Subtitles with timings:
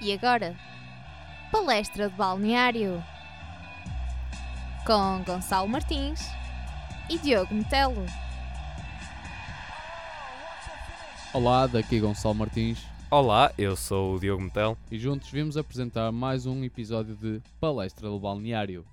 [0.00, 0.56] E agora,
[1.50, 3.02] palestra de balneário
[4.86, 6.20] com Gonçalo Martins
[7.10, 8.06] e Diogo Metelo.
[11.32, 14.76] Olá, daqui Gonçalo Martins Olá, eu sou o Diogo Metel.
[14.90, 18.84] e juntos vimos apresentar mais um episódio de Palestra do Balneário.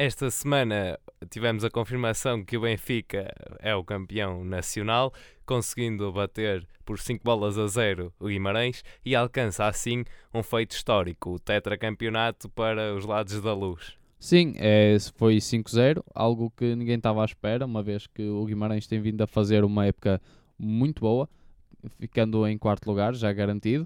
[0.00, 0.96] Esta semana
[1.28, 5.12] tivemos a confirmação que o Benfica é o campeão nacional,
[5.44, 11.30] conseguindo bater por 5 bolas a 0 o Guimarães e alcança assim um feito histórico,
[11.30, 13.98] o tetracampeonato para os lados da luz.
[14.20, 18.86] Sim, é, foi 5-0, algo que ninguém estava à espera, uma vez que o Guimarães
[18.86, 20.22] tem vindo a fazer uma época
[20.56, 21.28] muito boa,
[21.98, 23.84] ficando em quarto lugar, já garantido,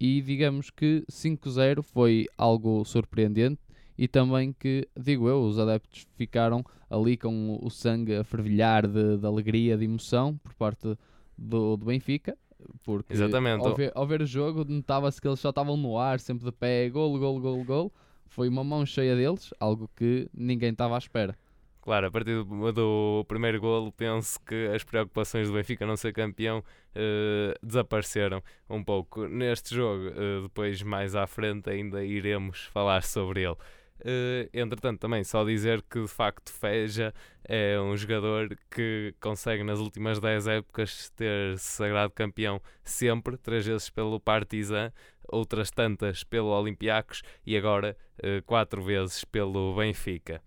[0.00, 3.60] e digamos que 5-0 foi algo surpreendente
[3.96, 9.18] e também que, digo eu, os adeptos ficaram ali com o sangue a fervilhar de,
[9.18, 10.96] de alegria, de emoção por parte
[11.36, 12.36] do, do Benfica.
[12.84, 13.66] Porque Exatamente.
[13.66, 16.52] Ao, ver, ao ver o jogo, notava-se que eles só estavam no ar, sempre de
[16.52, 17.92] pé, golo, golo, golo, golo.
[18.26, 21.36] Foi uma mão cheia deles, algo que ninguém estava à espera.
[21.82, 26.12] Claro, a partir do, do primeiro golo, penso que as preocupações do Benfica não ser
[26.12, 26.62] campeão
[26.94, 29.26] eh, desapareceram um pouco.
[29.26, 33.56] Neste jogo, eh, depois mais à frente, ainda iremos falar sobre ele.
[34.04, 37.14] Eh, entretanto, também só dizer que de facto Feja
[37.44, 43.90] é um jogador que consegue nas últimas 10 épocas ter sagrado campeão sempre, três vezes
[43.90, 44.92] pelo Partizan,
[45.28, 50.42] outras tantas pelo Olympiacos e agora eh, quatro vezes pelo Benfica.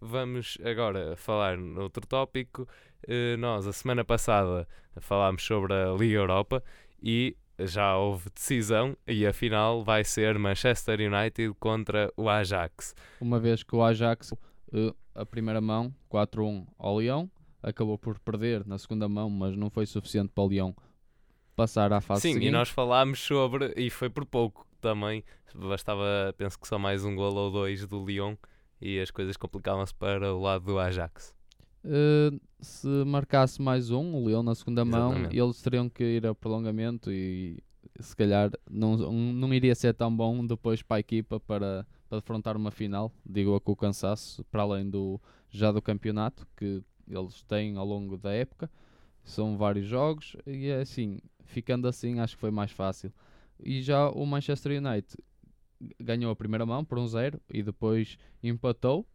[0.00, 2.66] Vamos agora falar noutro tópico.
[3.06, 4.68] Eh, nós, a semana passada,
[5.00, 6.62] falámos sobre a Liga Europa
[7.02, 12.94] e já houve decisão e a final vai ser Manchester United contra o Ajax.
[13.20, 14.32] Uma vez que o Ajax,
[14.72, 17.30] eh, a primeira mão, 4-1 ao Leão,
[17.62, 20.74] acabou por perder na segunda mão, mas não foi suficiente para o Leão
[21.54, 22.48] passar à fase Sim, seguinte.
[22.48, 25.22] e nós falámos sobre, e foi por pouco também,
[25.54, 28.34] bastava, penso que só mais um golo ou dois do Lyon
[28.80, 31.34] e as coisas complicavam-se para o lado do Ajax.
[31.84, 32.30] Eh,
[32.60, 35.38] se marcasse mais um, o Leão na segunda mão, Exatamente.
[35.38, 37.62] eles teriam que ir a prolongamento e
[37.98, 42.56] se calhar não, não iria ser tão bom depois para a equipa para, para afrontar
[42.56, 47.42] uma final, digo eu com o cansaço, para além do já do campeonato que eles
[47.44, 48.70] têm ao longo da época.
[49.24, 53.12] São vários jogos e é assim, ficando assim acho que foi mais fácil.
[53.58, 55.16] E já o Manchester United
[55.98, 59.06] ganhou a primeira mão por um zero e depois empatou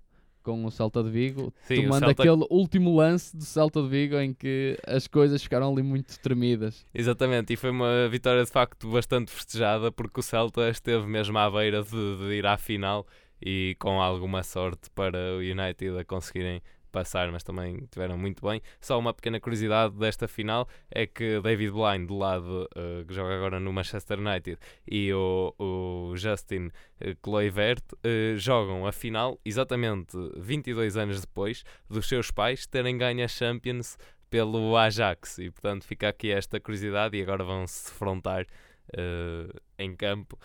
[0.45, 4.15] com o Celta de Vigo, Sim, tomando Celta- aquele último lance do Celta de Vigo
[4.17, 6.85] em que as coisas ficaram ali muito tremidas.
[6.93, 11.49] Exatamente, e foi uma vitória de facto bastante festejada porque o Celta esteve mesmo à
[11.49, 13.05] beira de, de ir à final
[13.43, 16.61] e com alguma sorte para o United a conseguirem
[16.95, 18.61] passar, mas também tiveram muito bem.
[18.79, 23.35] Só uma pequena curiosidade desta final é que David Blind, do lado eh, que joga
[23.35, 24.57] agora no Manchester United,
[24.89, 32.07] e o, o Justin eh, Kluivert eh, jogam a final exatamente 22 anos depois dos
[32.07, 33.97] seus pais terem ganho a Champions
[34.29, 38.45] pelo Ajax e portanto fica aqui esta curiosidade e agora vão se defrontar
[38.93, 40.39] eh, em campo.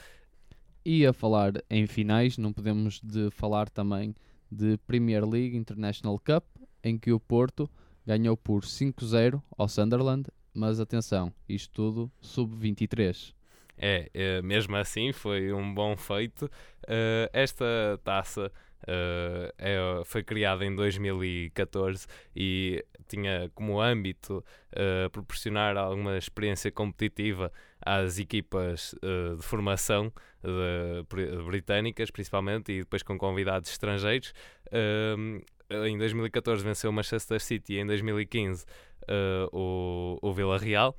[0.84, 4.15] E a falar em finais, não podemos de falar também
[4.50, 6.44] de Premier League International Cup,
[6.83, 7.71] em que o Porto
[8.06, 13.34] ganhou por 5-0 ao Sunderland, mas atenção, isto tudo sub-23.
[13.77, 16.50] É, eh, mesmo assim foi um bom feito.
[16.87, 18.53] Eh, esta taça
[18.87, 27.53] eh, é- foi criada em 2014 e tinha como âmbito eh, proporcionar alguma experiência competitiva
[27.85, 34.33] às equipas eh, de formação de- bri- britânicas, principalmente, e depois com convidados estrangeiros.
[34.73, 35.41] Um,
[35.87, 38.65] em 2014 venceu o Manchester City, em 2015
[39.09, 40.97] eh, o, o Vila Real.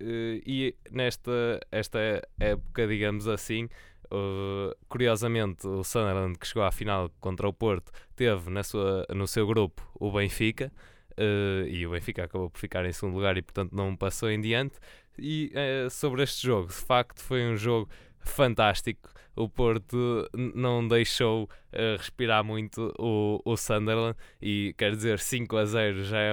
[0.00, 1.98] Eh, e nesta esta
[2.40, 3.68] época, digamos assim,
[4.10, 9.26] eh, curiosamente, o Sunderland, que chegou à final contra o Porto, teve na sua, no
[9.26, 10.72] seu grupo o Benfica.
[11.68, 14.78] e o Benfica acabou por ficar em segundo lugar e, portanto, não passou em diante.
[15.18, 17.88] E eh, sobre este jogo, de facto, foi um jogo
[18.20, 19.10] fantástico.
[19.34, 25.64] O Porto não deixou eh, respirar muito o, o Sunderland e quer dizer 5 a
[25.64, 26.32] 0 já é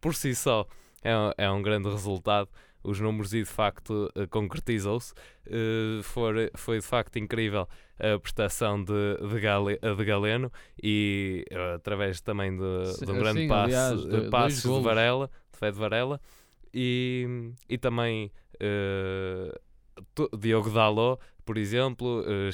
[0.00, 0.66] por si só
[1.02, 2.48] é, um- é um grande resultado.
[2.82, 5.12] Os números e de facto eh, concretizou-se.
[5.46, 7.68] Eh, foi, foi de facto incrível
[7.98, 10.50] a prestação de, de, Gale, de Galeno
[10.82, 11.44] e
[11.76, 14.08] através também de, de um grande sim, passe, aliás, de.
[14.82, 16.20] Varela, de Fé de Varela
[16.72, 18.30] e, e também
[20.14, 22.52] to- Diogo Dalot, por exemplo, uh,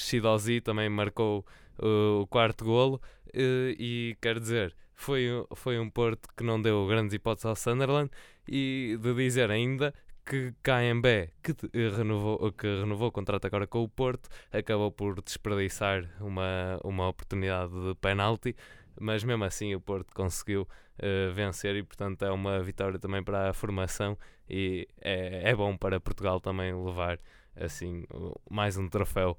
[0.62, 1.44] também marcou
[1.78, 3.00] uh, o quarto golo.
[3.38, 8.10] E quer dizer, foi, foi um Porto que não deu grandes hipóteses ao Sunderland.
[8.48, 9.92] E de dizer ainda
[10.24, 11.54] que KMB, que
[11.96, 17.72] renovou, que renovou o contrato agora com o Porto, acabou por desperdiçar uma, uma oportunidade
[17.72, 18.56] de penalti,
[18.98, 20.66] mas mesmo assim o Porto conseguiu
[20.98, 24.16] uh, vencer e portanto é uma vitória também para a formação
[24.48, 27.18] e é, é bom para Portugal também levar
[27.54, 28.04] assim
[28.50, 29.38] mais um troféu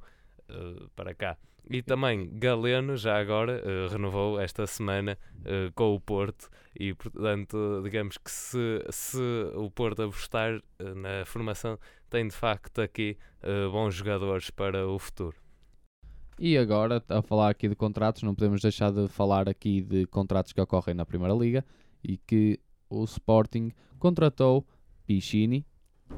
[0.50, 1.38] uh, para cá.
[1.70, 6.50] E também Galeno, já agora, uh, renovou esta semana uh, com o Porto
[6.80, 9.20] e, portanto, digamos que se, se
[9.54, 11.78] o Porto apostar uh, na formação,
[12.10, 13.18] tem de facto aqui
[13.72, 15.36] bons jogadores para o futuro.
[16.40, 20.54] E agora, a falar aqui de contratos, não podemos deixar de falar aqui de contratos
[20.54, 21.66] que ocorrem na Primeira Liga
[22.04, 24.64] e que o Sporting contratou
[25.08, 25.66] Pichini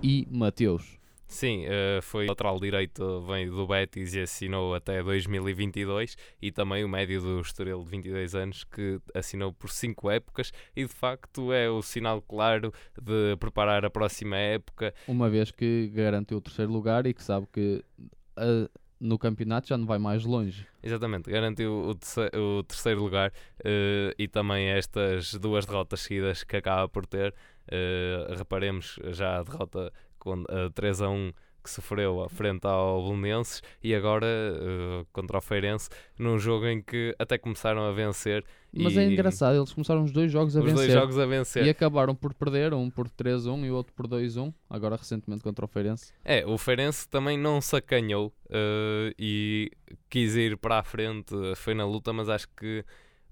[0.04, 1.00] e Mateus.
[1.26, 6.90] Sim, uh, foi lateral direito, vem do Betis e assinou até 2022 e também o
[6.90, 11.70] médio do Estoril de 22 anos que assinou por 5 épocas e de facto é
[11.70, 14.94] o sinal claro de preparar a próxima época.
[15.08, 17.86] Uma vez que garantiu o terceiro lugar e que sabe que
[18.36, 18.68] uh,
[19.00, 20.68] no campeonato já não vai mais longe.
[20.84, 26.58] Exatamente, garantiu o, terceiro, o terceiro lugar uh, e também estas duas derrotas seguidas que
[26.58, 27.34] acaba por ter.
[28.38, 31.34] reparemos já a derrota com, uh, 3 a 1
[31.64, 37.16] que sofreu frente ao Belenenses e agora uh, contra o Feirense num jogo em que
[37.20, 38.44] até começaram a vencer.
[38.72, 40.88] Mas é engraçado, eles começaram os dois jogos a os vencer.
[40.88, 41.66] dois jogos a vencer.
[41.66, 45.66] E acabaram por perder, um por 3-1 e o outro por 2-1, agora recentemente contra
[45.66, 46.14] o Feirense.
[46.24, 49.72] É, o Feirense também não sacanhou uh, e
[50.10, 52.86] quis ir para a frente, foi na luta, mas acho que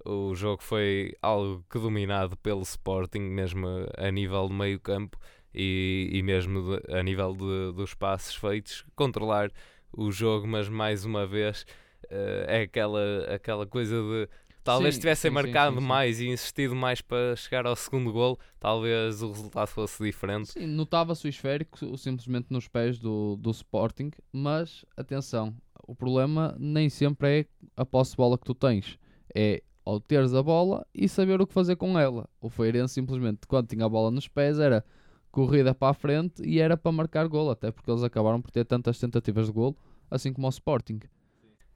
[0.05, 5.17] o jogo foi algo que dominado pelo Sporting, mesmo a nível de meio campo
[5.53, 9.51] e, e mesmo de, a nível de, dos passos feitos, controlar
[9.91, 11.65] o jogo, mas mais uma vez
[12.05, 14.29] uh, é aquela, aquela coisa de
[14.63, 18.37] talvez sim, tivessem sim, marcado sim, mais e insistido mais para chegar ao segundo gol,
[18.59, 20.51] talvez o resultado fosse diferente.
[20.51, 25.55] Sim, notava-se o esférico simplesmente nos pés do, do Sporting, mas atenção,
[25.87, 27.45] o problema nem sempre é
[27.77, 28.99] a posse de bola que tu tens,
[29.33, 32.29] é ao teres a bola e saber o que fazer com ela.
[32.41, 34.83] O Feirense simplesmente, quando tinha a bola nos pés, era
[35.31, 38.65] corrida para a frente e era para marcar gol, até porque eles acabaram por ter
[38.65, 39.75] tantas tentativas de gol,
[40.09, 40.99] assim como o Sporting.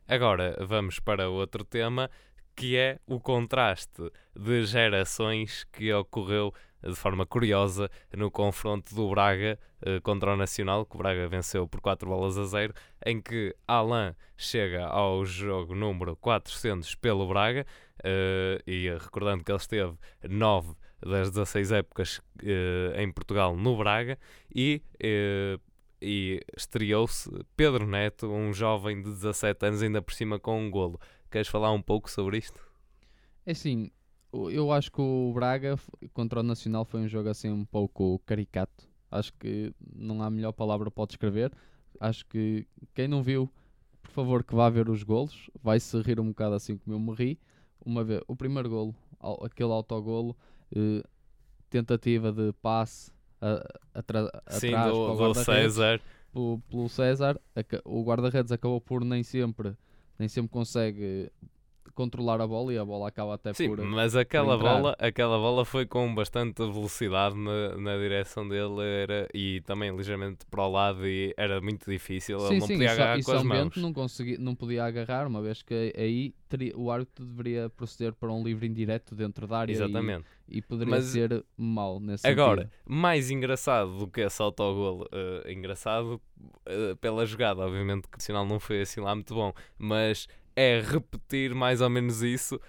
[0.08, 2.10] Agora vamos para outro tema,
[2.56, 6.54] que é o contraste de gerações que ocorreu
[6.84, 11.68] de forma curiosa no confronto do Braga uh, contra o Nacional, que o Braga venceu
[11.68, 12.74] por 4 bolas a 0,
[13.06, 17.66] em que Alain chega ao jogo número 400 pelo Braga,
[18.00, 19.96] uh, e recordando que ele esteve
[20.28, 20.76] 9
[21.06, 24.18] das 16 épocas uh, em Portugal no Braga
[24.54, 25.60] e, uh,
[26.02, 31.00] e estreou-se Pedro Neto, um jovem de 17 anos, ainda por cima com um golo.
[31.30, 32.62] Queres falar um pouco sobre isto?
[33.46, 33.92] É assim,
[34.34, 35.78] eu acho que o Braga
[36.14, 38.88] contra o Nacional foi um jogo assim um pouco caricato.
[39.10, 41.52] Acho que não há melhor palavra para descrever.
[42.00, 43.52] Acho que quem não viu,
[44.02, 45.50] por favor, que vá ver os golos.
[45.62, 47.40] Vai se rir um bocado assim como eu me ri.
[47.86, 48.96] Uma vez, o primeiro golo,
[49.44, 50.36] aquele autogolo,
[50.76, 51.04] uh,
[51.70, 53.12] tentativa de passe
[53.94, 56.02] atrás Sim, do, do César.
[56.32, 57.40] Pelo, pelo César,
[57.84, 59.76] o guarda-redes acabou por nem sempre,
[60.18, 61.32] nem sempre consegue
[62.02, 63.82] controlar a bola e a bola acaba até Sim, por.
[63.82, 69.62] mas aquela bola, aquela bola foi com bastante velocidade na, na direção dele era, e
[69.62, 72.40] também ligeiramente para o lado e era muito difícil.
[72.40, 73.76] Sim, ele não sim, podia agarrar e com as mãos.
[73.78, 78.32] Não, consegui, não podia agarrar, uma vez que aí teria, o árbitro deveria proceder para
[78.32, 79.72] um livre indireto dentro da área.
[79.72, 80.26] Exatamente.
[80.50, 82.78] E, e poderia mas, ser mau nesse Agora, sentido.
[82.86, 86.20] mais engraçado do que esse autogol, uh, engraçado
[86.68, 90.82] uh, pela jogada, obviamente que o sinal não foi assim lá muito bom, mas é
[90.82, 92.60] repetir mais ou menos isso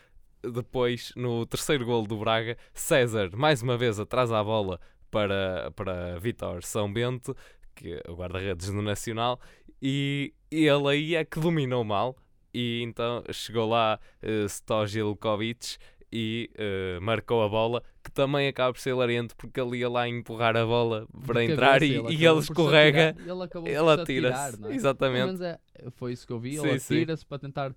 [0.42, 2.56] depois no terceiro gol do Braga.
[2.74, 7.36] César, mais uma vez, atrás a bola para, para Vitor São Bento,
[7.74, 9.40] que é o guarda-redes do Nacional,
[9.80, 12.16] e ele aí é que dominou mal.
[12.54, 15.78] E então chegou lá uh, Stojilkovic
[16.12, 20.06] e uh, marcou a bola, que também acaba por ser lariento porque ele ia lá
[20.06, 24.66] empurrar a bola para entrar cabeça, e, ele, e ele escorrega, ele, ele atira-se.
[24.66, 24.74] É?
[24.74, 25.42] Exatamente.
[25.42, 25.58] É,
[25.92, 27.74] foi isso que eu vi, ele atira-se para tentar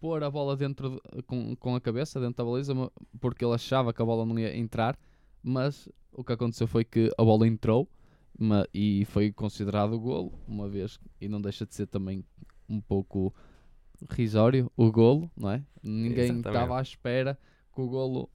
[0.00, 2.74] pôr a bola dentro de, com, com a cabeça dentro da baliza
[3.20, 4.98] porque ele achava que a bola não ia entrar,
[5.42, 7.88] mas o que aconteceu foi que a bola entrou
[8.38, 12.24] uma, e foi considerado o golo, uma vez, e não deixa de ser também
[12.68, 13.32] um pouco
[14.10, 15.62] risório o golo, não é?
[15.82, 17.38] Ninguém estava à espera
[17.74, 18.30] que o golo,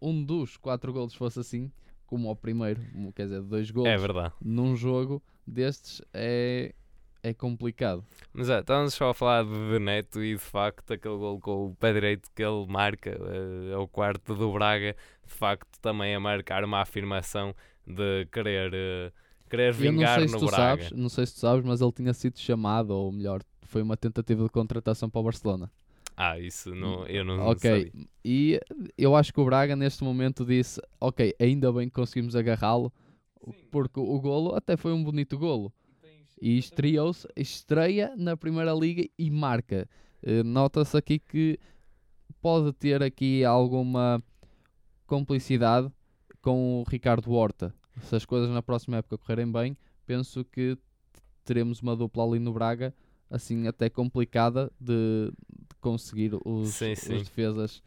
[0.00, 1.70] um dos quatro golos fosse assim,
[2.06, 2.80] como o primeiro,
[3.14, 4.34] quer dizer, dois golos é verdade.
[4.44, 6.74] num jogo destes é,
[7.22, 8.04] é complicado.
[8.32, 11.74] Mas é, estamos só a falar de Neto e de facto aquele gol com o
[11.76, 14.94] pé direito que ele marca, é, é o quarto do Braga,
[15.26, 17.54] de facto também a marcar uma afirmação
[17.86, 19.12] de querer, uh,
[19.48, 20.82] querer Eu não vingar sei se no tu Braga.
[20.84, 23.96] sabes, não sei se tu sabes, mas ele tinha sido chamado, ou melhor, foi uma
[23.96, 25.70] tentativa de contratação para o Barcelona.
[26.16, 28.08] Ah, isso não, eu não ok, sabia.
[28.24, 28.60] e
[28.96, 32.92] eu acho que o Braga neste momento disse, ok, ainda bem que conseguimos agarrá-lo,
[33.70, 35.72] porque o golo até foi um bonito golo.
[36.40, 39.88] E estreou-se, estreia na Primeira Liga e marca.
[40.22, 41.58] Eh, Nota-se aqui que
[42.40, 44.22] pode ter aqui alguma
[45.06, 45.90] complicidade
[46.42, 47.74] com o Ricardo Horta.
[48.02, 50.76] Se as coisas na próxima época correrem bem, penso que
[51.44, 52.94] teremos uma dupla ali no Braga,
[53.30, 55.32] assim até complicada de
[55.84, 57.18] conseguir os, Sim, os sim.
[57.22, 57.82] defesas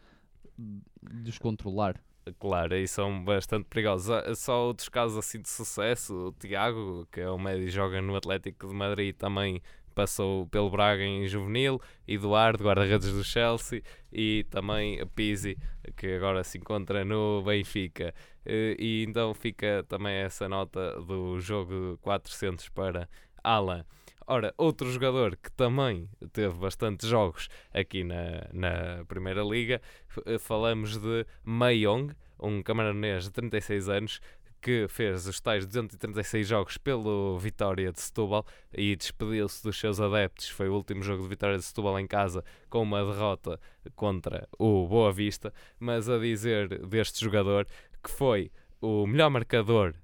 [1.02, 1.96] descontrolar.
[2.40, 4.10] Claro, aí são bastante perigosos.
[4.10, 8.02] Ah, Só outros casos assim de sucesso, o Tiago, que é o médio e joga
[8.02, 9.62] no Atlético de Madrid, também
[9.96, 15.58] passou pelo Braga em juvenil, Eduardo, guarda-redes do Chelsea, e também Pizzi,
[15.96, 18.14] que agora se encontra no Benfica.
[18.46, 23.10] Eh, E então fica também essa nota do jogo 400 para
[23.44, 23.86] Alan.
[24.30, 29.82] Ora, outro jogador que também teve bastantes jogos aqui na, na Primeira Liga,
[30.26, 34.20] eh, falamos de Mayong, um camaronês de 36 anos,
[34.62, 40.50] que fez os tais 236 jogos pelo Vitória de Setúbal e despediu-se dos seus adeptos.
[40.50, 43.58] Foi o último jogo de Vitória de Setúbal em casa com uma derrota
[43.96, 45.54] contra o Boa Vista.
[45.80, 47.66] Mas a dizer deste jogador
[48.04, 49.96] que foi o melhor marcador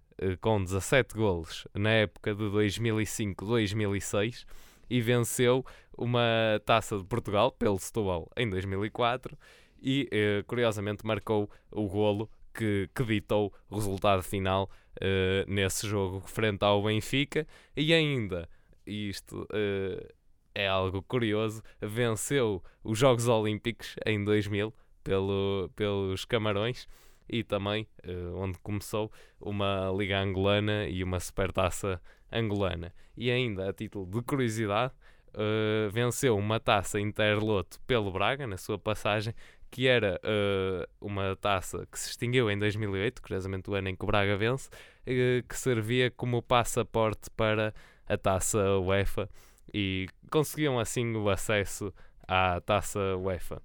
[0.41, 4.45] com 17 golos na época de 2005-2006
[4.89, 5.65] e venceu
[5.97, 9.37] uma taça de Portugal pelo Setúbal em 2004
[9.81, 14.69] e eh, curiosamente marcou o golo que, que ditou o resultado final
[15.01, 17.45] eh, nesse jogo frente ao Benfica.
[17.75, 18.47] E ainda
[18.85, 20.13] isto eh,
[20.55, 26.87] é algo curioso venceu os Jogos Olímpicos em 2000 pelo, pelos Camarões
[27.29, 32.01] e também eh, onde começou uma Liga Angolana e uma Supertaça
[32.31, 34.93] Angolana e ainda a título de curiosidade
[35.33, 39.33] eh, venceu uma taça Interloto pelo Braga na sua passagem
[39.71, 44.03] que era eh, uma taça que se extinguiu em 2008, curiosamente o ano em que
[44.03, 44.69] o Braga vence,
[45.03, 47.73] que servia como passaporte para
[48.07, 49.27] a taça UEFA
[49.73, 51.91] e conseguiam assim o acesso
[52.27, 53.61] à taça UEFA.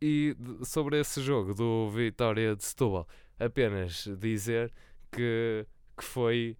[0.00, 4.72] E sobre esse jogo do Vitória de Setúbal, apenas dizer
[5.10, 6.56] que, que foi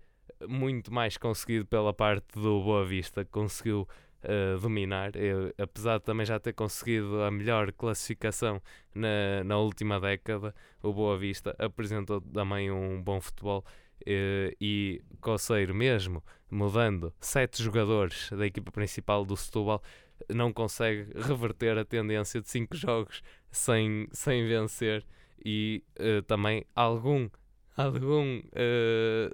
[0.49, 3.87] muito mais conseguido pela parte do Boa Vista, que conseguiu
[4.23, 8.61] eh, dominar, Eu, apesar de também já ter conseguido a melhor classificação
[8.95, 13.65] na, na última década, o Boa Vista apresentou também um bom futebol
[14.05, 19.83] eh, e Coceiro mesmo, mudando sete jogadores da equipa principal do Setúbal,
[20.29, 25.05] não consegue reverter a tendência de cinco jogos sem, sem vencer
[25.45, 27.29] e eh, também algum,
[27.77, 29.31] algum eh,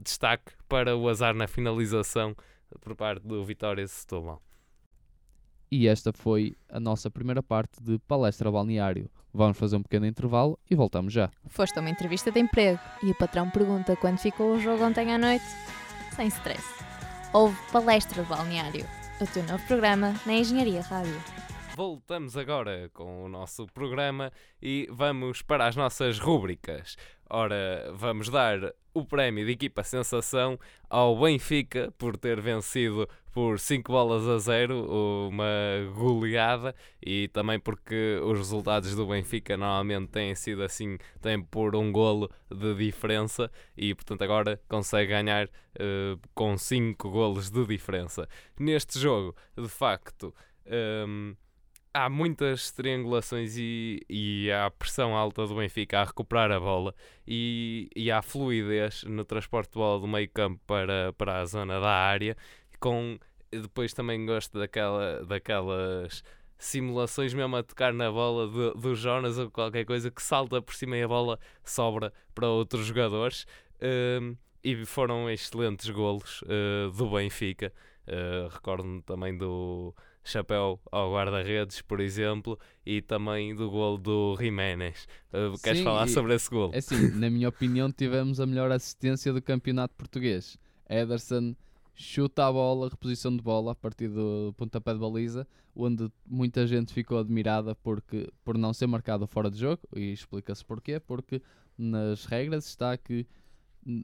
[0.00, 2.36] destaque para o azar na finalização
[2.80, 4.42] por parte do Vitória de Setúbal.
[5.70, 9.10] E esta foi a nossa primeira parte de Palestra Balneário.
[9.32, 11.30] Vamos fazer um pequeno intervalo e voltamos já.
[11.46, 15.12] Foste a uma entrevista de emprego e o patrão pergunta quando ficou o jogo ontem
[15.12, 15.44] à noite?
[16.16, 16.64] Sem stress.
[17.34, 18.86] Houve Palestra de Balneário,
[19.20, 21.37] o teu novo programa na Engenharia Rádio.
[21.78, 26.96] Voltamos agora com o nosso programa e vamos para as nossas rúbricas.
[27.30, 30.58] Ora, vamos dar o prémio de equipa sensação
[30.90, 35.46] ao Benfica por ter vencido por 5 bolas a 0, uma
[35.94, 41.92] goleada, e também porque os resultados do Benfica normalmente têm sido assim, têm por um
[41.92, 48.28] golo de diferença, e portanto agora consegue ganhar eh, com 5 golos de diferença.
[48.58, 50.34] Neste jogo, de facto.
[50.66, 51.36] ehm,
[51.92, 56.94] há muitas triangulações e, e há pressão alta do Benfica a recuperar a bola
[57.26, 61.80] e, e há fluidez no transporte de bola do meio campo para, para a zona
[61.80, 62.36] da área
[62.80, 63.18] com
[63.50, 66.22] depois também gosto daquela, daquelas
[66.58, 70.96] simulações mesmo a tocar na bola do, Jonas ou qualquer coisa que salta por cima
[70.96, 73.46] e a bola sobra para outros jogadores
[73.80, 77.72] Hum, e foram excelentes golos uh, do Benfica.
[78.06, 79.94] Uh, recordo-me também do
[80.30, 85.06] chapéu ao guarda-redes, por exemplo, e também do gol do Jiménez.
[85.32, 86.70] Uh, queres Sim, falar e- sobre esse gol?
[86.72, 90.58] É assim, na minha opinião, tivemos a melhor assistência do campeonato português.
[90.88, 91.54] Ederson
[91.94, 96.92] chuta a bola, reposição de bola a partir do pontapé de baliza, onde muita gente
[96.92, 101.42] ficou admirada porque, por não ser marcado fora de jogo, e explica-se porquê, porque
[101.76, 103.26] nas regras está que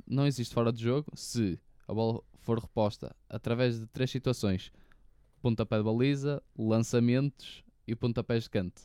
[0.06, 4.72] não existe fora de jogo se a bola for reposta através de três situações:
[5.44, 8.80] pontapé de baliza, lançamentos e pontapés de canto.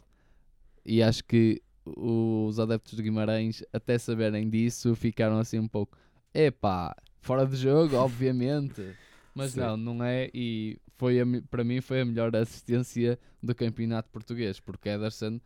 [0.85, 5.97] E acho que os adeptos de Guimarães, até saberem disso, ficaram assim um pouco:
[6.33, 8.93] epá, fora de jogo, obviamente.
[9.33, 9.61] Mas Sim.
[9.61, 10.29] não, não é.
[10.33, 15.39] E foi a para mim foi a melhor assistência do campeonato português, porque Ederson,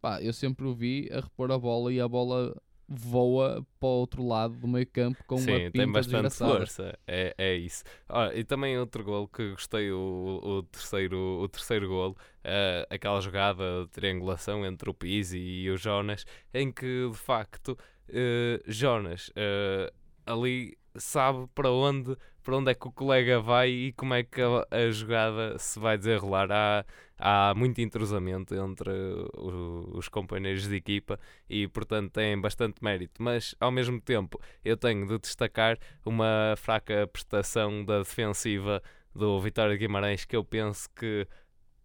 [0.00, 3.92] pá, eu sempre o vi a repor a bola e a bola voa para o
[3.92, 6.58] outro lado do meio campo com uma Sim, pinta tem bastante desgraçada.
[6.58, 6.98] força.
[7.06, 7.82] É, é isso.
[8.08, 13.20] Ah, e também outro gol que gostei, o, o terceiro, o terceiro gol, ah, aquela
[13.20, 16.24] jogada de triangulação entre o Pizzi e o Jonas,
[16.54, 17.76] em que de facto
[18.08, 19.92] eh, Jonas eh,
[20.24, 24.40] ali sabe para onde, para onde é que o colega vai e como é que
[24.40, 26.48] a, a jogada se vai desenrolar.
[26.50, 26.84] Há,
[27.18, 28.90] há muito entrosamento entre
[29.36, 33.22] o- os companheiros de equipa e, portanto, tem bastante mérito.
[33.22, 38.82] Mas, ao mesmo tempo, eu tenho de destacar uma fraca prestação da defensiva
[39.14, 41.26] do Vitória Guimarães que eu penso que,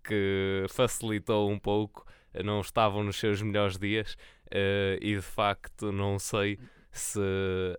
[0.03, 2.05] que facilitou um pouco.
[2.43, 4.15] Não estavam nos seus melhores dias
[4.49, 6.57] eh, e, de facto, não sei
[6.91, 7.19] se,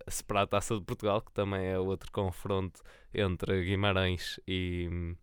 [0.07, 2.81] se para a Taça de Portugal, que também é outro confronto
[3.13, 5.15] entre Guimarães e,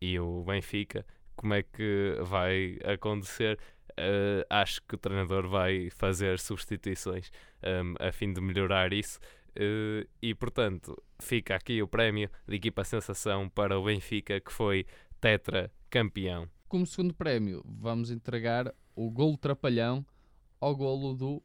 [0.00, 1.04] e o Benfica,
[1.36, 3.58] como é que vai acontecer.
[3.96, 7.32] Eh, acho que o treinador vai fazer substituições
[7.64, 9.18] um, a fim de melhorar isso.
[9.56, 14.86] Eh, e portanto, fica aqui o prémio de equipa sensação para o Benfica, que foi
[15.20, 16.48] tetra campeão.
[16.68, 20.06] Como segundo prémio, vamos entregar o golo trapalhão
[20.60, 21.42] ao golo do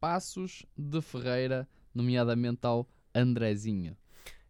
[0.00, 3.94] Passos de Ferreira, nomeadamente ao Andrezinho.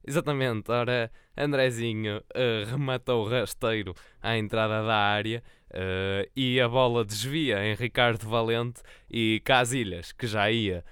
[0.07, 3.93] Exatamente, ora, Andrezinho eh, rematou rasteiro
[4.23, 8.81] à entrada da área eh, e a bola desvia em Ricardo Valente
[9.11, 10.85] e Casilhas, que já ia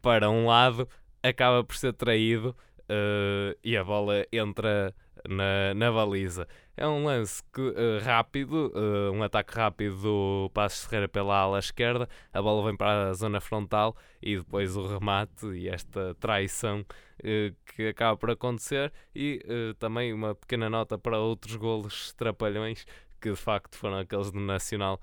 [0.00, 0.88] para um lado,
[1.22, 2.56] acaba por ser traído
[2.88, 4.94] eh, e a bola entra
[5.28, 6.48] na, na baliza.
[6.78, 11.58] É um lance que, eh, rápido, eh, um ataque rápido do Passos Ferreira pela ala
[11.58, 16.84] esquerda, a bola vem para a zona frontal e depois o remate e esta traição
[17.24, 19.40] eh, que acaba por acontecer e
[19.78, 22.84] também uma pequena nota para outros golos trapalhões
[23.22, 25.00] que de facto foram aqueles do Nacional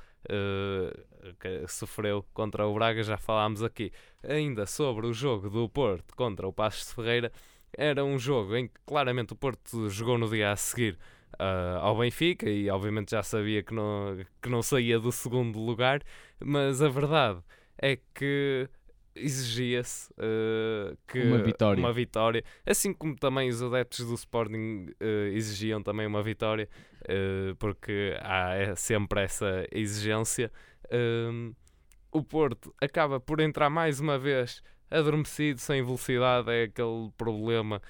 [1.39, 3.91] que sofreu contra o Braga, já falámos aqui.
[4.24, 7.32] Ainda sobre o jogo do Porto contra o Passos Ferreira,
[7.76, 10.98] era um jogo em que claramente o Porto jogou no dia a seguir
[11.39, 16.02] ah, ao Benfica e obviamente já sabia que não, que não saía do segundo lugar,
[16.39, 17.41] mas a verdade
[17.82, 18.69] é que
[19.15, 21.80] exigia-se eh, que Uma vitória.
[21.80, 26.67] uma vitória, assim como também os adeptos do Sporting eh, exigiam também uma vitória,
[27.08, 30.52] eh, porque há é sempre essa exigência.
[32.12, 37.82] O Porto acaba por entrar mais uma vez adormecido, sem velocidade, é aquele problema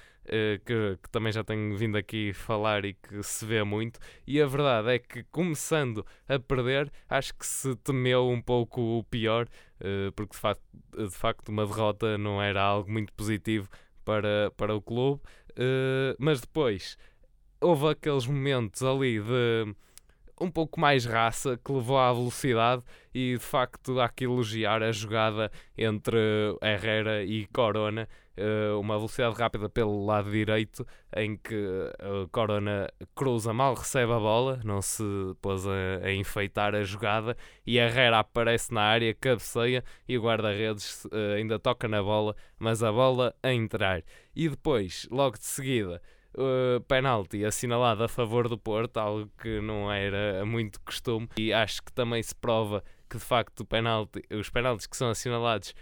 [0.64, 3.98] que, que também já tenho vindo aqui falar e que se vê muito.
[4.26, 9.04] E a verdade é que, começando a perder, acho que se temeu um pouco o
[9.04, 9.48] pior,
[9.80, 10.62] eh, porque de facto,
[10.96, 13.68] de facto uma derrota não era algo muito positivo
[14.04, 15.20] para, para o clube.
[15.56, 16.96] Eh, mas depois
[17.60, 19.74] houve aqueles momentos ali de
[20.40, 22.82] um pouco mais raça que levou à velocidade
[23.14, 26.18] e de facto há que elogiar a jogada entre
[26.60, 30.84] Herrera e Corona, eh, uma velocidade rápida pelo lado direito
[31.16, 35.04] em que eh, Corona cruza mal, recebe a bola, não se
[35.40, 41.06] pôs a, a enfeitar a jogada e Herrera aparece na área, cabeceia e o guarda-redes
[41.12, 44.02] eh, ainda toca na bola, mas a bola a entrar.
[44.34, 46.02] E depois, logo de seguida,
[46.36, 51.82] uh, penalti assinalado a favor do Porto, algo que não era muito costume, e acho
[51.82, 55.74] que também se prova que de facto penalti, os penaltis que são assinalados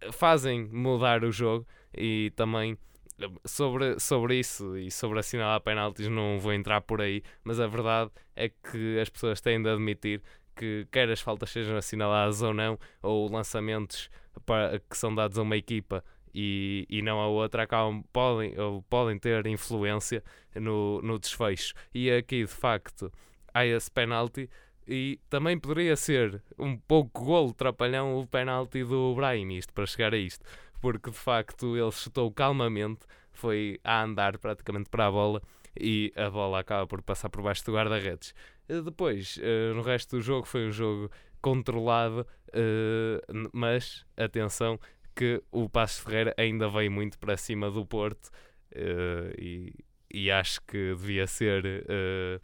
[0.00, 1.66] eh, fazem mudar o jogo.
[1.96, 2.76] E também
[3.20, 7.66] eh, sobre, sobre isso e sobre assinalar penaltis não vou entrar por aí, mas a
[7.66, 10.22] verdade é que as pessoas têm de admitir
[10.56, 14.10] que quer as faltas sejam assinaladas ou não, ou lançamentos
[14.44, 18.82] para, que são dados a uma equipa e, e não a outra acabam, podem, ou
[18.82, 20.22] podem ter influência
[20.54, 21.74] no, no desfecho.
[21.94, 23.12] E aqui de facto
[23.52, 24.48] há esse penalti
[24.86, 30.12] e também poderia ser um pouco golo trapalhão o penalti do Brahim, isto para chegar
[30.14, 30.44] a isto,
[30.80, 33.00] porque de facto ele chutou calmamente,
[33.32, 35.40] foi a andar praticamente para a bola
[35.78, 38.34] e a bola acaba por passar por baixo do guarda-redes.
[38.68, 43.20] Eh, Depois, eh, no resto do jogo, foi um jogo controlado, eh,
[43.52, 44.78] mas atenção
[45.20, 48.30] que o Passos Ferreira ainda veio muito para cima do Porto
[48.70, 49.74] eh, e,
[50.10, 52.40] e acho que devia ser eh,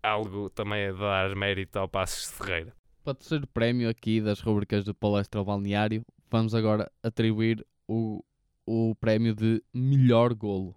[0.00, 2.72] algo também a dar mérito ao Passos Ferreira.
[3.02, 8.24] Para o terceiro prémio aqui das rubricas do Palestra Balneário, vamos agora atribuir o,
[8.64, 10.76] o prémio de melhor golo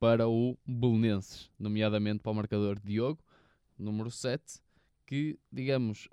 [0.00, 3.22] para o Belenenses, nomeadamente para o marcador Diogo,
[3.78, 4.58] número 7,
[5.06, 6.08] que, digamos,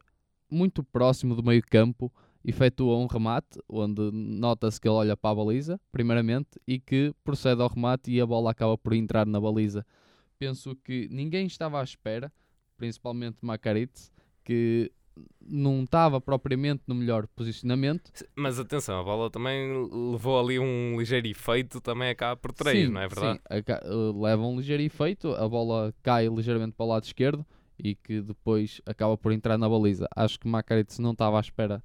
[0.52, 2.12] muito próximo do meio campo,
[2.44, 7.62] efetua um remate, onde nota-se que ele olha para a baliza, primeiramente, e que procede
[7.62, 9.86] ao remate e a bola acaba por entrar na baliza.
[10.38, 12.32] Penso que ninguém estava à espera,
[12.78, 14.12] principalmente Macaritz,
[14.44, 14.92] que
[15.42, 18.12] não estava propriamente no melhor posicionamento.
[18.36, 19.70] Mas atenção, a bola também
[20.12, 23.40] levou ali um ligeiro efeito, também acaba por três, sim, não é verdade?
[23.40, 27.46] Sim, uh, leva um ligeiro efeito, a bola cai ligeiramente para o lado esquerdo
[27.78, 30.08] e que depois acaba por entrar na baliza.
[30.16, 31.84] Acho que Macaritz não estava à espera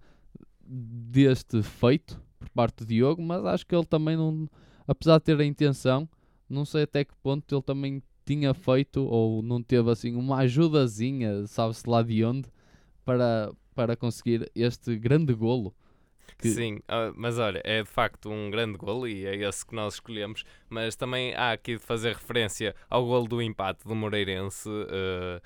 [0.66, 4.48] deste feito por parte do Diogo, mas acho que ele também não,
[4.87, 6.09] apesar de ter a intenção,
[6.48, 11.46] não sei até que ponto ele também tinha feito ou não teve assim uma ajudazinha,
[11.46, 12.48] sabe-se lá de onde,
[13.05, 15.74] para, para conseguir este grande golo.
[16.38, 19.74] Que- Sim, ah, mas olha, é de facto um grande gol e é esse que
[19.74, 20.44] nós escolhemos.
[20.68, 25.40] Mas também há aqui de fazer referência ao gol do empate do Moreirense, ah,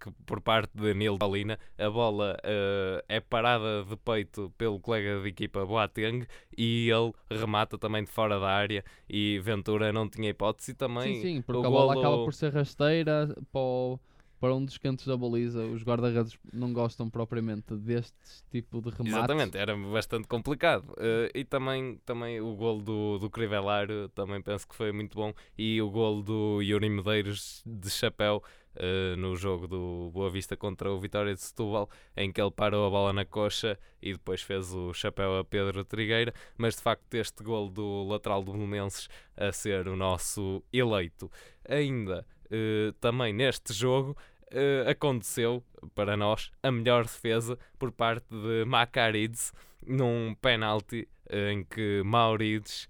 [0.00, 5.20] que por parte de Nil Balina, a bola ah, é parada de peito pelo colega
[5.22, 8.84] de equipa Boateng e ele remata também de fora da área.
[9.08, 11.14] E Ventura não tinha hipótese também.
[11.16, 14.00] Sim, sim, porque a bola golo- acaba por ser rasteira para, o-
[14.40, 15.64] para um dos cantos da baliza.
[15.64, 18.16] Os guarda-redes não gostam propriamente deste
[18.50, 19.08] tipo de remate.
[19.08, 20.94] Exatamente, era bastante complicado.
[20.98, 25.32] Eh, e também, também o gol do, do Crivelar também penso que foi muito bom.
[25.56, 28.42] E o gol do Yuri Medeiros de chapéu
[28.80, 32.86] eh, no jogo do Boa Vista contra o Vitória de Setúbal, em que ele parou
[32.86, 36.32] a bola na coxa e depois fez o chapéu a Pedro Trigueira.
[36.56, 41.28] Mas de facto, este gol do lateral do Belenenses a ser o nosso eleito.
[41.68, 44.16] Ainda eh, também neste jogo
[44.50, 45.62] eh, aconteceu
[45.94, 49.52] para nós a melhor defesa por parte de Macarides
[49.86, 52.88] num penalti eh, em que Maurides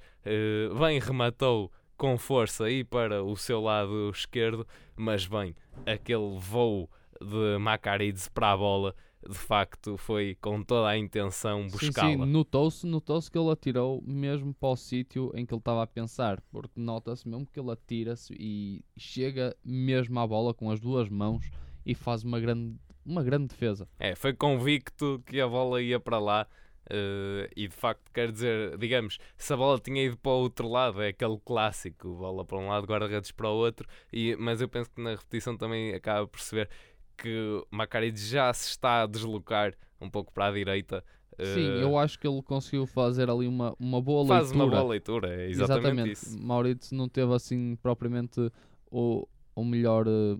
[0.79, 7.59] bem rematou com força aí para o seu lado esquerdo, mas bem, aquele voo de
[7.59, 8.95] Macarides para a bola
[9.27, 12.27] de facto foi com toda a intenção Sim, buscá-la.
[12.27, 15.87] sim, notou-se, notou-se que ele atirou mesmo para o sítio em que ele estava a
[15.87, 21.09] pensar, porque nota-se mesmo que ele atira-se e chega mesmo à bola com as duas
[21.09, 21.51] mãos
[21.85, 23.89] e faz uma grande, uma grande defesa.
[23.99, 26.47] É, foi convicto que a bola ia para lá.
[26.91, 30.67] eh, e de facto, quer dizer, digamos, se a bola tinha ido para o outro
[30.69, 33.87] lado, é aquele clássico: bola para um lado, guarda-redes para o outro.
[34.13, 36.71] E, mas eu penso que na repetição também acaba por perceber
[37.19, 41.05] que Macarides já se está a deslocar um pouco para a direita.
[41.39, 44.65] Sim, eh, eu acho que ele conseguiu fazer ali uma, uma boa faz leitura.
[44.65, 46.41] uma boa leitura, é exatamente, isso.
[46.41, 48.51] Maurício não teve assim propriamente
[48.91, 50.37] o, o melhor eh,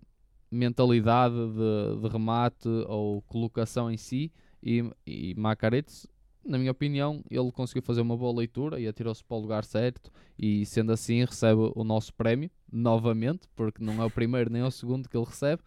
[0.51, 6.07] mentalidade de, de remate ou colocação em si e, e Macaretz,
[6.45, 10.11] na minha opinião, ele conseguiu fazer uma boa leitura e atirou-se para o lugar certo
[10.39, 14.65] e sendo assim recebe o nosso prémio novamente, porque não é o primeiro nem é
[14.65, 15.63] o segundo que ele recebe.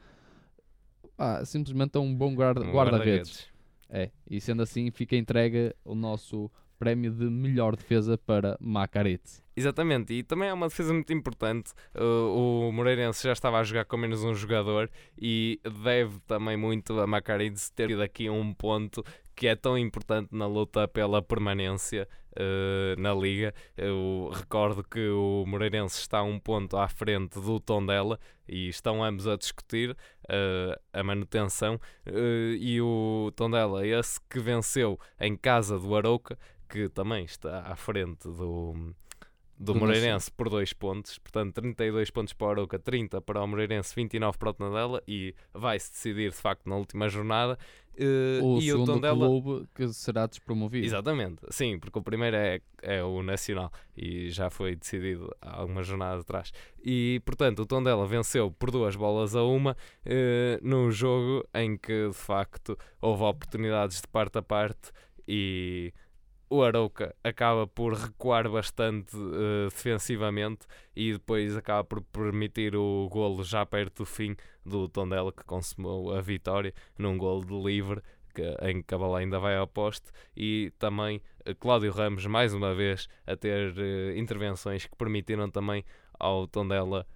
[1.24, 3.48] Ah, simplesmente é um bom guarda- Um guarda-redes.
[3.88, 9.44] É, e sendo assim fica entregue o nosso prémio de melhor defesa para Macaretz.
[9.56, 11.74] Exatamente, e também é uma defesa muito importante.
[11.94, 17.00] Uh, o Moreirense já estava a jogar com menos um jogador e deve também muito
[17.00, 19.04] a Macarides ter tido aqui um ponto
[19.42, 23.52] que é tão importante na luta pela permanência uh, na Liga.
[23.76, 29.04] Eu recordo que o Moreirense está a um ponto à frente do Tondela e estão
[29.04, 31.80] ambos a discutir uh, a manutenção.
[32.06, 36.38] Uh, e o Tondela, esse que venceu em casa do Arouca,
[36.70, 38.94] que também está à frente do,
[39.58, 43.48] do Do Moreirense por 2 pontos, portanto 32 pontos para o Arouca, 30 para o
[43.48, 47.58] Moreirense, 29 para o Tondela e vai-se decidir de facto na última jornada.
[47.98, 50.86] Eh, o e o segundo Tondela, clube que será despromovido.
[50.86, 55.86] exatamente, sim, porque o primeiro é, é o Nacional e já foi decidido há algumas
[55.86, 56.52] jornadas atrás.
[56.84, 59.76] E portanto o Tondela venceu por duas bolas a uma
[60.06, 64.92] eh, num jogo em que de facto houve oportunidades de parte a parte
[65.28, 65.94] e
[66.52, 73.42] o Arouca acaba por recuar bastante eh, defensivamente e depois acaba por permitir o golo
[73.42, 74.36] já perto do fim
[74.66, 78.02] do Tondela que consumou a vitória num golo de livre
[78.36, 80.12] que, em que a bola ainda vai ao poste.
[80.36, 85.86] E também eh, Cláudio Ramos mais uma vez a ter eh, intervenções que permitiram também
[86.20, 87.08] ao Tondela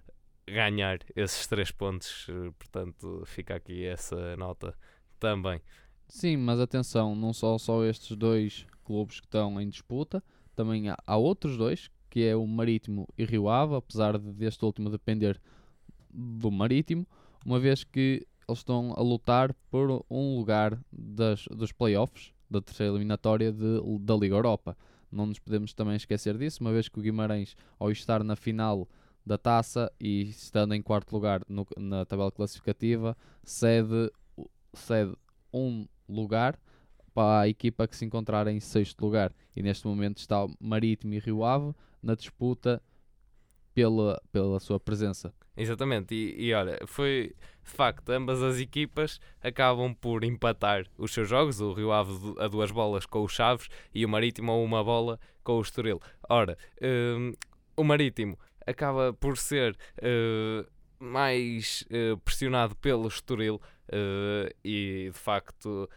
[0.46, 2.26] ganhar esses três pontos.
[2.58, 4.74] Portanto fica aqui essa nota
[5.20, 5.60] também.
[6.08, 10.22] Sim, mas atenção, não são só estes dois clubes que estão em disputa,
[10.54, 14.64] também há, há outros dois, que é o Marítimo e Rio Ave, apesar de deste
[14.64, 15.40] último depender
[16.10, 17.06] do Marítimo,
[17.44, 22.92] uma vez que eles estão a lutar por um lugar das, dos playoffs da terceira
[22.92, 24.76] eliminatória de- da Liga Europa.
[25.10, 28.88] Não nos podemos também esquecer disso, uma vez que o Guimarães, ao estar na final
[29.24, 34.10] da taça e estando em quarto lugar no- na tabela classificativa, cede,
[34.74, 35.14] cede
[35.52, 36.56] um lugar
[37.16, 39.32] para a equipa que se encontrar em sexto lugar.
[39.56, 42.82] E neste momento está o Marítimo e Rio Ave na disputa
[43.72, 45.32] pela, pela sua presença.
[45.56, 51.26] Exatamente, e, e olha, foi de facto, ambas as equipas acabam por empatar os seus
[51.26, 54.84] jogos, o Rio Ave a duas bolas com os Chaves e o Marítimo a uma
[54.84, 55.98] bola com o Estoril.
[56.28, 57.32] Ora, um,
[57.78, 60.66] o Marítimo acaba por ser uh,
[61.02, 63.54] mais uh, pressionado pelo Estoril
[63.88, 65.88] uh, e de facto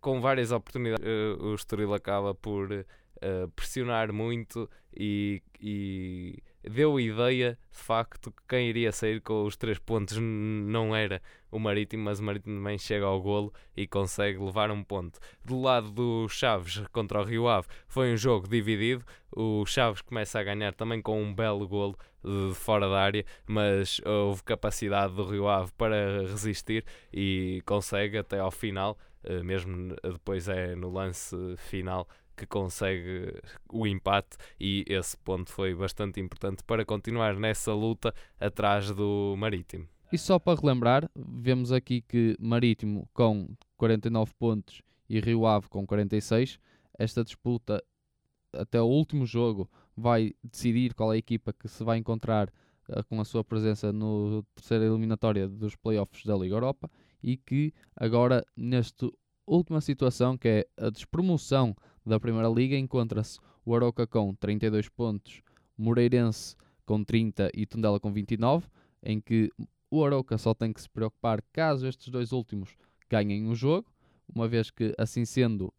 [0.00, 1.04] com várias oportunidades
[1.40, 2.86] o Estoril acaba por
[3.54, 9.78] pressionar muito e, e deu ideia, de facto, que quem iria sair com os três
[9.78, 14.70] pontos não era o Marítimo, mas o Marítimo também chega ao golo e consegue levar
[14.70, 15.18] um ponto.
[15.44, 19.04] Do lado do Chaves contra o Rio Ave, foi um jogo dividido.
[19.34, 24.00] O Chaves começa a ganhar também com um belo golo de fora da área, mas
[24.04, 29.07] houve capacidade do Rio Ave para resistir e consegue até ao final, eh,
[29.44, 33.34] mesmo depois é no lance final que consegue
[33.70, 39.88] o empate e esse ponto foi bastante importante para continuar nessa luta atrás do Marítimo.
[40.10, 45.86] E só para relembrar, vemos aqui que Marítimo com 49 pontos e Rio Ave com
[45.86, 46.58] 46.
[46.98, 47.82] Esta disputa
[48.54, 52.48] até o último jogo vai decidir qual é a equipa que se vai encontrar
[52.88, 56.90] uh, com a sua presença no terceira eliminatória dos playoffs da Liga Europa
[57.22, 59.08] e que agora nesta
[59.46, 65.42] última situação que é a despromoção da Primeira Liga encontra-se o Aroca com 32 pontos,
[65.76, 68.66] Moreirense com 30 e Tondela com 29,
[69.02, 69.50] em que
[69.90, 72.76] o Aroca só tem que se preocupar caso estes dois últimos
[73.08, 73.90] ganhem o jogo,
[74.34, 75.72] uma vez que, assim sendo,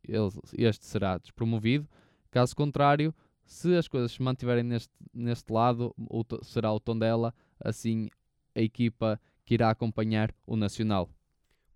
[0.58, 1.88] este será despromovido.
[2.32, 3.14] Caso contrário,
[3.46, 5.96] se as coisas se mantiverem neste, neste lado,
[6.42, 8.10] será o Tondela, assim
[8.56, 11.10] a equipa que irá acompanhar o Nacional.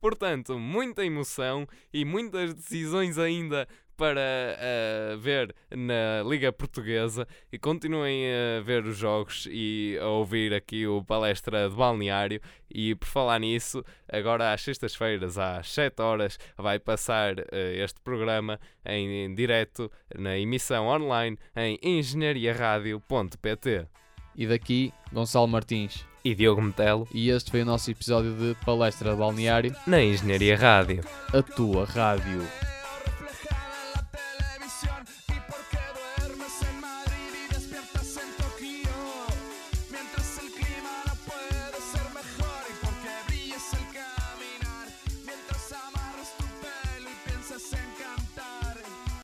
[0.03, 8.25] Portanto, muita emoção e muitas decisões ainda para uh, ver na Liga Portuguesa e continuem
[8.27, 12.41] a ver os jogos e a ouvir aqui o palestra de balneário.
[12.69, 18.59] E por falar nisso, agora às sextas-feiras, às 7 horas, vai passar uh, este programa
[18.85, 23.87] em, em direto na emissão online em engenhariaradio.pt.
[24.35, 27.07] E daqui, Gonçalo Martins e Diogo Metelo.
[27.13, 31.03] E este foi o nosso episódio de Palestra de Balneário na Engenharia Rádio.
[31.33, 32.72] A tua rádio.